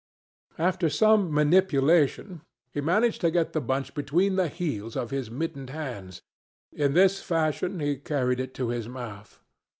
After 0.57 0.89
some 0.89 1.31
manipulation 1.31 2.41
he 2.71 2.81
managed 2.81 3.21
to 3.21 3.29
get 3.29 3.53
the 3.53 3.61
bunch 3.61 3.93
between 3.93 4.35
the 4.35 4.47
heels 4.47 4.95
of 4.95 5.11
his 5.11 5.29
mittened 5.29 5.69
hands. 5.69 6.23
In 6.73 6.95
this 6.95 7.21
fashion 7.21 7.79
he 7.79 7.97
carried 7.97 8.39
it 8.39 8.55
to 8.55 8.69
his 8.69 8.89
mouth. 8.89 9.39